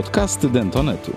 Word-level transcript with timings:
podcasty 0.00 0.48
Dentonetu. 0.48 1.12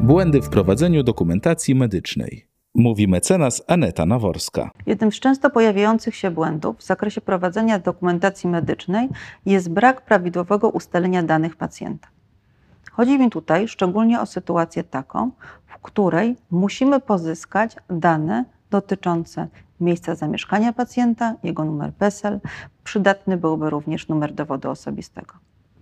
Błędy 0.00 0.42
w 0.42 0.48
prowadzeniu 0.48 1.02
dokumentacji 1.02 1.74
medycznej. 1.74 2.46
Mówi 2.74 3.08
mecenas 3.08 3.62
Aneta 3.68 4.06
Naworska. 4.06 4.70
Jednym 4.86 5.12
z 5.12 5.20
często 5.20 5.50
pojawiających 5.50 6.16
się 6.16 6.30
błędów 6.30 6.76
w 6.78 6.82
zakresie 6.82 7.20
prowadzenia 7.20 7.78
dokumentacji 7.78 8.50
medycznej 8.50 9.08
jest 9.46 9.70
brak 9.70 10.04
prawidłowego 10.04 10.68
ustalenia 10.68 11.22
danych 11.22 11.56
pacjenta. 11.56 12.08
Chodzi 12.92 13.18
mi 13.18 13.30
tutaj 13.30 13.68
szczególnie 13.68 14.20
o 14.20 14.26
sytuację 14.26 14.84
taką, 14.84 15.30
w 15.66 15.78
której 15.82 16.36
musimy 16.50 17.00
pozyskać 17.00 17.76
dane 17.90 18.44
dotyczące 18.70 19.48
miejsca 19.80 20.14
zamieszkania 20.14 20.72
pacjenta, 20.72 21.34
jego 21.42 21.64
numer 21.64 21.92
PESEL. 21.92 22.40
Przydatny 22.84 23.36
byłby 23.36 23.70
również 23.70 24.08
numer 24.08 24.32
dowodu 24.32 24.70
osobistego. 24.70 25.34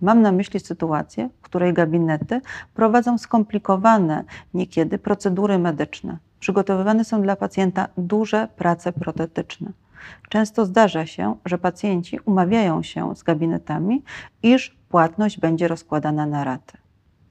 Mam 0.05 0.21
na 0.21 0.31
myśli 0.31 0.59
sytuację, 0.59 1.29
w 1.37 1.41
której 1.41 1.73
gabinety 1.73 2.41
prowadzą 2.73 3.17
skomplikowane 3.17 4.23
niekiedy 4.53 4.97
procedury 4.97 5.59
medyczne. 5.59 6.17
Przygotowywane 6.39 7.05
są 7.05 7.21
dla 7.21 7.35
pacjenta 7.35 7.87
duże 7.97 8.47
prace 8.55 8.93
protetyczne. 8.93 9.71
Często 10.29 10.65
zdarza 10.65 11.05
się, 11.05 11.35
że 11.45 11.57
pacjenci 11.57 12.19
umawiają 12.25 12.83
się 12.83 13.15
z 13.15 13.23
gabinetami, 13.23 14.03
iż 14.43 14.77
płatność 14.89 15.39
będzie 15.39 15.67
rozkładana 15.67 16.25
na 16.25 16.43
raty. 16.43 16.77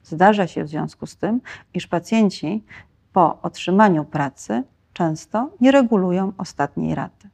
Zdarza 0.04 0.46
się 0.46 0.64
w 0.64 0.68
związku 0.68 1.06
z 1.06 1.16
tym, 1.16 1.40
iż 1.74 1.86
pacjenci 1.86 2.64
po 3.12 3.42
otrzymaniu 3.42 4.04
pracy 4.04 4.62
często 4.92 5.50
nie 5.60 5.70
regulują 5.70 6.32
ostatniej 6.38 6.94
raty. 6.94 7.28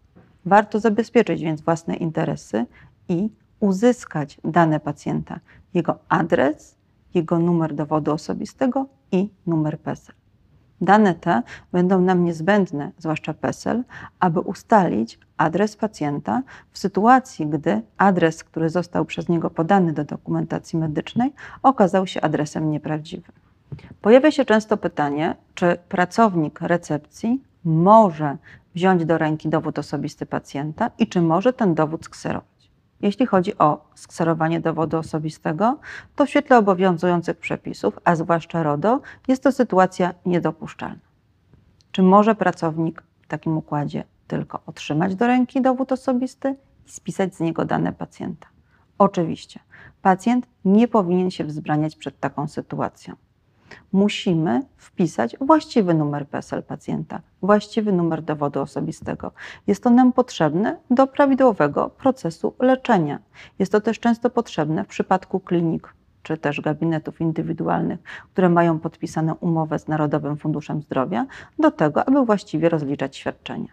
Warto 0.44 0.80
zabezpieczyć 0.80 1.42
więc 1.42 1.60
własne 1.60 1.96
interesy 1.96 2.66
i 3.08 3.30
uzyskać 3.60 4.40
dane 4.44 4.80
pacjenta, 4.80 5.40
jego 5.74 5.98
adres, 6.08 6.76
jego 7.14 7.38
numer 7.38 7.74
dowodu 7.74 8.12
osobistego 8.12 8.86
i 9.12 9.30
numer 9.46 9.78
PESEL. 9.78 10.14
Dane 10.80 11.14
te 11.14 11.42
będą 11.72 12.00
nam 12.00 12.24
niezbędne, 12.24 12.92
zwłaszcza 12.98 13.34
PESEL, 13.34 13.84
aby 14.20 14.40
ustalić 14.40 15.18
adres 15.36 15.76
pacjenta 15.76 16.42
w 16.70 16.78
sytuacji, 16.78 17.46
gdy 17.46 17.82
adres, 17.98 18.44
który 18.44 18.68
został 18.68 19.04
przez 19.04 19.28
niego 19.28 19.50
podany 19.50 19.92
do 19.92 20.04
dokumentacji 20.04 20.78
medycznej, 20.78 21.32
okazał 21.62 22.06
się 22.06 22.20
adresem 22.20 22.70
nieprawdziwym. 22.70 23.32
Pojawia 24.02 24.30
się 24.30 24.44
często 24.44 24.76
pytanie, 24.76 25.36
czy 25.54 25.78
pracownik 25.88 26.60
recepcji 26.60 27.42
może 27.64 28.36
wziąć 28.74 29.04
do 29.04 29.18
ręki 29.18 29.48
dowód 29.48 29.78
osobisty 29.78 30.26
pacjenta 30.26 30.90
i 30.98 31.06
czy 31.06 31.20
może 31.20 31.52
ten 31.52 31.74
dowód 31.74 32.04
skserować. 32.04 32.49
Jeśli 33.02 33.26
chodzi 33.26 33.58
o 33.58 33.84
skserowanie 33.94 34.60
dowodu 34.60 34.98
osobistego, 34.98 35.78
to 36.16 36.26
w 36.26 36.30
świetle 36.30 36.58
obowiązujących 36.58 37.36
przepisów, 37.36 37.98
a 38.04 38.16
zwłaszcza 38.16 38.62
RODO, 38.62 39.00
jest 39.28 39.42
to 39.42 39.52
sytuacja 39.52 40.14
niedopuszczalna. 40.26 41.10
Czy 41.92 42.02
może 42.02 42.34
pracownik 42.34 43.02
w 43.22 43.26
takim 43.26 43.56
układzie 43.56 44.04
tylko 44.26 44.60
otrzymać 44.66 45.14
do 45.14 45.26
ręki 45.26 45.62
dowód 45.62 45.92
osobisty 45.92 46.56
i 46.86 46.90
spisać 46.90 47.34
z 47.34 47.40
niego 47.40 47.64
dane 47.64 47.92
pacjenta? 47.92 48.46
Oczywiście, 48.98 49.60
pacjent 50.02 50.46
nie 50.64 50.88
powinien 50.88 51.30
się 51.30 51.44
wzbraniać 51.44 51.96
przed 51.96 52.20
taką 52.20 52.48
sytuacją 52.48 53.14
musimy 53.92 54.62
wpisać 54.76 55.36
właściwy 55.40 55.94
numer 55.94 56.28
PESEL 56.28 56.62
pacjenta, 56.62 57.20
właściwy 57.42 57.92
numer 57.92 58.22
dowodu 58.22 58.60
osobistego. 58.60 59.32
Jest 59.66 59.82
to 59.82 59.90
nam 59.90 60.12
potrzebne 60.12 60.76
do 60.90 61.06
prawidłowego 61.06 61.90
procesu 61.90 62.54
leczenia. 62.58 63.18
Jest 63.58 63.72
to 63.72 63.80
też 63.80 64.00
często 64.00 64.30
potrzebne 64.30 64.84
w 64.84 64.88
przypadku 64.88 65.40
klinik 65.40 65.94
czy 66.22 66.38
też 66.38 66.60
gabinetów 66.60 67.20
indywidualnych, 67.20 68.00
które 68.32 68.48
mają 68.48 68.78
podpisane 68.78 69.34
umowę 69.34 69.78
z 69.78 69.88
Narodowym 69.88 70.36
Funduszem 70.36 70.82
Zdrowia, 70.82 71.26
do 71.58 71.70
tego, 71.70 72.08
aby 72.08 72.24
właściwie 72.24 72.68
rozliczać 72.68 73.16
świadczenia. 73.16 73.72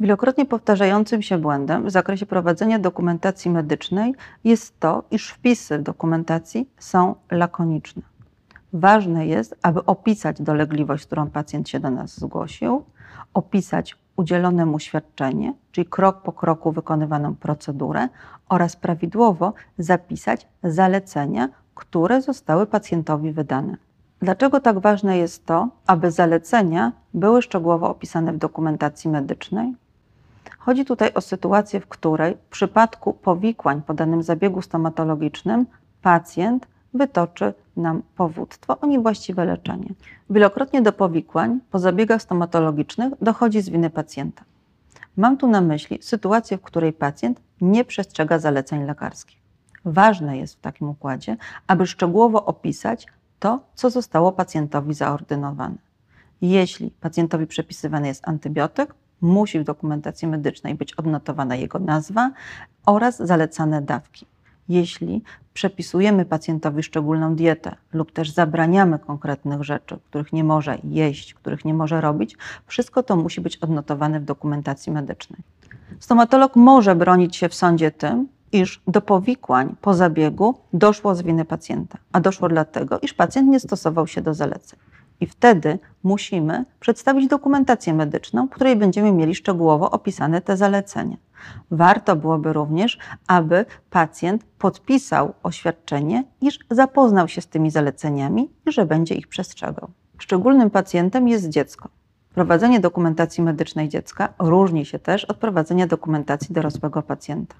Wielokrotnie 0.00 0.46
powtarzającym 0.46 1.22
się 1.22 1.38
błędem 1.38 1.84
w 1.86 1.90
zakresie 1.90 2.26
prowadzenia 2.26 2.78
dokumentacji 2.78 3.50
medycznej 3.50 4.14
jest 4.44 4.80
to, 4.80 5.04
iż 5.10 5.30
wpisy 5.30 5.78
w 5.78 5.82
dokumentacji 5.82 6.70
są 6.78 7.14
lakoniczne. 7.30 8.02
Ważne 8.72 9.26
jest, 9.26 9.56
aby 9.62 9.84
opisać 9.84 10.42
dolegliwość, 10.42 11.06
którą 11.06 11.30
pacjent 11.30 11.68
się 11.68 11.80
do 11.80 11.90
nas 11.90 12.20
zgłosił, 12.20 12.84
opisać 13.34 13.96
udzielone 14.16 14.66
mu 14.66 14.78
świadczenie, 14.78 15.54
czyli 15.72 15.86
krok 15.86 16.22
po 16.22 16.32
kroku 16.32 16.72
wykonywaną 16.72 17.34
procedurę 17.34 18.08
oraz 18.48 18.76
prawidłowo 18.76 19.52
zapisać 19.78 20.48
zalecenia, 20.62 21.48
które 21.74 22.22
zostały 22.22 22.66
pacjentowi 22.66 23.32
wydane. 23.32 23.76
Dlaczego 24.20 24.60
tak 24.60 24.78
ważne 24.78 25.18
jest 25.18 25.46
to, 25.46 25.68
aby 25.86 26.10
zalecenia 26.10 26.92
były 27.14 27.42
szczegółowo 27.42 27.90
opisane 27.90 28.32
w 28.32 28.38
dokumentacji 28.38 29.10
medycznej? 29.10 29.74
Chodzi 30.58 30.84
tutaj 30.84 31.14
o 31.14 31.20
sytuację, 31.20 31.80
w 31.80 31.86
której 31.86 32.34
w 32.34 32.50
przypadku 32.50 33.12
powikłań 33.12 33.82
po 33.82 33.94
danym 33.94 34.22
zabiegu 34.22 34.62
stomatologicznym 34.62 35.66
pacjent 36.02 36.66
wytoczy 36.94 37.54
nam 37.76 38.02
powództwo 38.16 38.78
o 38.80 38.86
niewłaściwe 38.86 39.44
leczenie. 39.44 39.88
Wielokrotnie 40.30 40.82
do 40.82 40.92
powikłań 40.92 41.60
po 41.70 41.78
zabiegach 41.78 42.22
stomatologicznych 42.22 43.12
dochodzi 43.22 43.60
z 43.60 43.68
winy 43.68 43.90
pacjenta. 43.90 44.44
Mam 45.16 45.36
tu 45.36 45.46
na 45.46 45.60
myśli 45.60 45.98
sytuację, 46.02 46.58
w 46.58 46.62
której 46.62 46.92
pacjent 46.92 47.40
nie 47.60 47.84
przestrzega 47.84 48.38
zaleceń 48.38 48.84
lekarskich. 48.84 49.38
Ważne 49.84 50.38
jest 50.38 50.54
w 50.54 50.60
takim 50.60 50.88
układzie, 50.88 51.36
aby 51.66 51.86
szczegółowo 51.86 52.44
opisać 52.44 53.06
to, 53.38 53.60
co 53.74 53.90
zostało 53.90 54.32
pacjentowi 54.32 54.94
zaordynowane. 54.94 55.76
Jeśli 56.40 56.90
pacjentowi 56.90 57.46
przepisywany 57.46 58.06
jest 58.06 58.28
antybiotyk, 58.28 58.94
musi 59.20 59.60
w 59.60 59.64
dokumentacji 59.64 60.28
medycznej 60.28 60.74
być 60.74 60.94
odnotowana 60.94 61.56
jego 61.56 61.78
nazwa 61.78 62.30
oraz 62.86 63.16
zalecane 63.16 63.82
dawki 63.82 64.26
jeśli 64.68 65.22
przepisujemy 65.58 66.24
pacjentowi 66.24 66.82
szczególną 66.82 67.34
dietę 67.34 67.76
lub 67.92 68.12
też 68.12 68.30
zabraniamy 68.30 68.98
konkretnych 68.98 69.62
rzeczy, 69.62 69.98
których 70.10 70.32
nie 70.32 70.44
może 70.44 70.78
jeść, 70.84 71.34
których 71.34 71.64
nie 71.64 71.74
może 71.74 72.00
robić, 72.00 72.36
wszystko 72.66 73.02
to 73.02 73.16
musi 73.16 73.40
być 73.40 73.56
odnotowane 73.56 74.20
w 74.20 74.24
dokumentacji 74.24 74.92
medycznej. 74.92 75.40
Stomatolog 76.00 76.56
może 76.56 76.94
bronić 76.94 77.36
się 77.36 77.48
w 77.48 77.54
sądzie 77.54 77.90
tym, 77.90 78.28
iż 78.52 78.82
do 78.86 79.00
powikłań 79.00 79.76
po 79.80 79.94
zabiegu 79.94 80.54
doszło 80.72 81.14
z 81.14 81.22
winy 81.22 81.44
pacjenta, 81.44 81.98
a 82.12 82.20
doszło 82.20 82.48
dlatego, 82.48 82.98
iż 83.00 83.14
pacjent 83.14 83.48
nie 83.48 83.60
stosował 83.60 84.06
się 84.06 84.20
do 84.20 84.34
zaleceń. 84.34 84.78
I 85.20 85.26
wtedy 85.26 85.78
musimy 86.02 86.64
przedstawić 86.80 87.26
dokumentację 87.26 87.94
medyczną, 87.94 88.46
w 88.46 88.50
której 88.50 88.76
będziemy 88.76 89.12
mieli 89.12 89.34
szczegółowo 89.34 89.90
opisane 89.90 90.40
te 90.40 90.56
zalecenia. 90.56 91.16
Warto 91.70 92.16
byłoby 92.16 92.52
również, 92.52 92.98
aby 93.26 93.64
pacjent 93.90 94.44
podpisał 94.44 95.34
oświadczenie, 95.42 96.24
iż 96.40 96.58
zapoznał 96.70 97.28
się 97.28 97.40
z 97.40 97.46
tymi 97.46 97.70
zaleceniami 97.70 98.50
i 98.66 98.72
że 98.72 98.86
będzie 98.86 99.14
ich 99.14 99.28
przestrzegał. 99.28 99.90
Szczególnym 100.18 100.70
pacjentem 100.70 101.28
jest 101.28 101.48
dziecko. 101.48 101.88
Prowadzenie 102.34 102.80
dokumentacji 102.80 103.42
medycznej 103.42 103.88
dziecka 103.88 104.34
różni 104.38 104.86
się 104.86 104.98
też 104.98 105.24
od 105.24 105.36
prowadzenia 105.36 105.86
dokumentacji 105.86 106.54
dorosłego 106.54 107.02
pacjenta. 107.02 107.54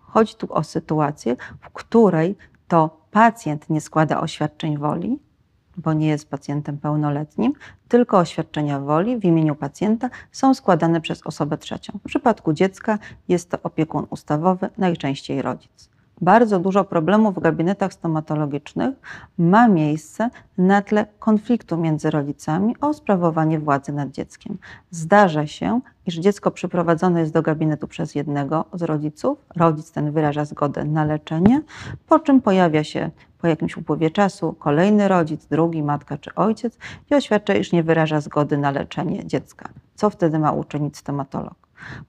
Chodzi 0.00 0.34
tu 0.34 0.52
o 0.54 0.64
sytuację, 0.64 1.36
w 1.60 1.70
której 1.70 2.36
to 2.68 3.00
pacjent 3.10 3.70
nie 3.70 3.80
składa 3.80 4.20
oświadczeń 4.20 4.78
woli, 4.78 5.18
bo 5.76 5.92
nie 5.92 6.08
jest 6.08 6.30
pacjentem 6.30 6.78
pełnoletnim, 6.78 7.52
tylko 7.88 8.18
oświadczenia 8.18 8.80
woli 8.80 9.18
w 9.18 9.24
imieniu 9.24 9.54
pacjenta 9.54 10.10
są 10.32 10.54
składane 10.54 11.00
przez 11.00 11.26
osobę 11.26 11.58
trzecią. 11.58 11.92
W 11.98 12.08
przypadku 12.08 12.52
dziecka 12.52 12.98
jest 13.28 13.50
to 13.50 13.58
opiekun 13.62 14.06
ustawowy, 14.10 14.68
najczęściej 14.78 15.42
rodzic 15.42 15.92
bardzo 16.22 16.58
dużo 16.58 16.84
problemów 16.84 17.34
w 17.34 17.40
gabinetach 17.40 17.92
stomatologicznych 17.92 18.94
ma 19.38 19.68
miejsce 19.68 20.30
na 20.58 20.82
tle 20.82 21.06
konfliktu 21.18 21.76
między 21.76 22.10
rodzicami 22.10 22.76
o 22.80 22.94
sprawowanie 22.94 23.60
władzy 23.60 23.92
nad 23.92 24.10
dzieckiem. 24.10 24.58
Zdarza 24.90 25.46
się, 25.46 25.80
iż 26.06 26.14
dziecko 26.14 26.50
przyprowadzone 26.50 27.20
jest 27.20 27.32
do 27.32 27.42
gabinetu 27.42 27.88
przez 27.88 28.14
jednego 28.14 28.64
z 28.72 28.82
rodziców, 28.82 29.38
rodzic 29.56 29.92
ten 29.92 30.12
wyraża 30.12 30.44
zgodę 30.44 30.84
na 30.84 31.04
leczenie, 31.04 31.62
po 32.08 32.18
czym 32.18 32.40
pojawia 32.40 32.84
się 32.84 33.10
po 33.42 33.48
jakimś 33.48 33.76
upływie 33.76 34.10
czasu 34.10 34.52
kolejny 34.52 35.08
rodzic, 35.08 35.46
drugi, 35.46 35.82
matka 35.82 36.18
czy 36.18 36.34
ojciec 36.34 36.78
i 37.10 37.14
oświadcza, 37.14 37.54
iż 37.54 37.72
nie 37.72 37.82
wyraża 37.82 38.20
zgody 38.20 38.58
na 38.58 38.70
leczenie 38.70 39.26
dziecka. 39.26 39.68
Co 39.94 40.10
wtedy 40.10 40.38
ma 40.38 40.52
uczynić 40.52 40.96
stomatolog? 40.96 41.54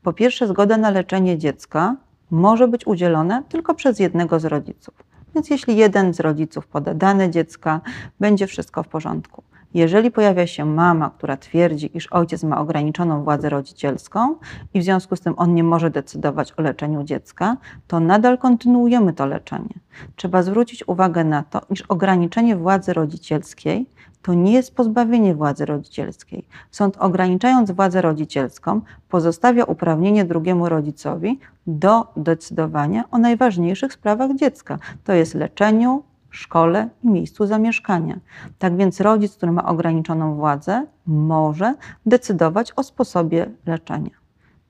Po 0.04 0.14
pierwsze, 0.14 0.48
zgoda 0.48 0.78
na 0.78 0.90
leczenie 0.90 1.38
dziecka 1.38 1.96
może 2.32 2.68
być 2.68 2.88
udzielone 2.88 3.44
tylko 3.50 3.74
przez 3.74 4.00
jednego 4.00 4.40
z 4.40 4.46
rodziców. 4.46 4.94
Więc 5.36 5.50
jeśli 5.50 5.78
jeden 5.78 6.14
z 6.14 6.20
rodziców 6.20 6.68
poda 6.68 6.94
dane 6.94 7.30
dziecka, 7.30 7.82
będzie 8.20 8.48
wszystko 8.48 8.84
w 8.84 8.88
porządku. 8.88 9.44
Jeżeli 9.74 10.12
pojawia 10.12 10.48
się 10.48 10.66
mama, 10.66 11.12
która 11.18 11.38
twierdzi, 11.38 11.98
iż 11.98 12.08
ojciec 12.08 12.44
ma 12.44 12.60
ograniczoną 12.60 13.24
władzę 13.24 13.50
rodzicielską 13.50 14.36
i 14.74 14.80
w 14.80 14.84
związku 14.84 15.16
z 15.16 15.22
tym 15.22 15.34
on 15.38 15.54
nie 15.54 15.64
może 15.64 15.90
decydować 15.90 16.54
o 16.58 16.62
leczeniu 16.62 17.04
dziecka, 17.04 17.58
to 17.88 18.00
nadal 18.00 18.38
kontynuujemy 18.38 19.14
to 19.14 19.26
leczenie. 19.26 19.74
Trzeba 20.16 20.44
zwrócić 20.44 20.88
uwagę 20.88 21.24
na 21.24 21.44
to, 21.44 21.62
iż 21.70 21.82
ograniczenie 21.82 22.56
władzy 22.56 22.94
rodzicielskiej 22.94 23.86
to 24.22 24.34
nie 24.34 24.54
jest 24.54 24.76
pozbawienie 24.76 25.36
władzy 25.36 25.66
rodzicielskiej. 25.66 26.48
Sąd 26.72 26.98
ograniczając 26.98 27.72
władzę 27.72 28.02
rodzicielską 28.02 28.82
pozostawia 29.10 29.64
uprawnienie 29.64 30.26
drugiemu 30.26 30.70
rodzicowi 30.70 31.40
do 31.68 32.08
decydowania 32.18 33.04
o 33.12 33.18
najważniejszych 33.18 33.94
sprawach 33.94 34.36
dziecka, 34.36 34.80
to 35.04 35.14
jest 35.14 35.36
leczeniu, 35.36 36.04
szkole 36.36 36.90
i 37.04 37.08
miejscu 37.08 37.46
zamieszkania. 37.46 38.20
Tak 38.60 38.78
więc 38.78 39.02
rodzic, 39.02 39.36
który 39.36 39.52
ma 39.52 39.66
ograniczoną 39.66 40.36
władzę, 40.36 40.86
może 41.08 41.76
decydować 42.06 42.72
o 42.76 42.84
sposobie 42.84 43.52
leczenia. 43.66 44.12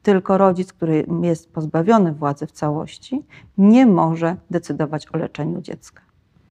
Tylko 0.04 0.38
rodzic, 0.38 0.74
który 0.74 1.06
jest 1.22 1.54
pozbawiony 1.54 2.12
władzy 2.14 2.48
w 2.48 2.52
całości, 2.52 3.26
nie 3.58 3.86
może 3.86 4.36
decydować 4.52 5.08
o 5.14 5.18
leczeniu 5.18 5.62
dziecka. 5.62 6.03